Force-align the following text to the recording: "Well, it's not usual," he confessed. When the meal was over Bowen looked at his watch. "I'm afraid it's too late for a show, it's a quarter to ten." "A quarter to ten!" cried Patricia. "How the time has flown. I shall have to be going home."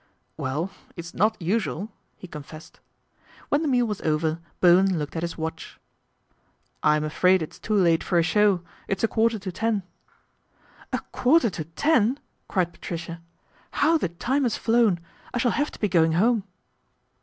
"Well, 0.35 0.71
it's 0.95 1.13
not 1.13 1.39
usual," 1.39 1.91
he 2.17 2.27
confessed. 2.27 2.79
When 3.49 3.61
the 3.61 3.67
meal 3.67 3.85
was 3.85 4.01
over 4.01 4.39
Bowen 4.59 4.97
looked 4.97 5.15
at 5.15 5.21
his 5.21 5.37
watch. 5.37 5.79
"I'm 6.81 7.03
afraid 7.03 7.43
it's 7.43 7.59
too 7.59 7.75
late 7.75 8.03
for 8.03 8.17
a 8.17 8.23
show, 8.23 8.63
it's 8.87 9.03
a 9.03 9.07
quarter 9.07 9.37
to 9.37 9.51
ten." 9.51 9.83
"A 10.91 11.01
quarter 11.11 11.51
to 11.51 11.65
ten!" 11.65 12.17
cried 12.47 12.73
Patricia. 12.73 13.21
"How 13.73 13.99
the 13.99 14.09
time 14.09 14.41
has 14.41 14.57
flown. 14.57 14.99
I 15.35 15.37
shall 15.37 15.51
have 15.51 15.69
to 15.69 15.79
be 15.79 15.87
going 15.87 16.13
home." 16.13 16.45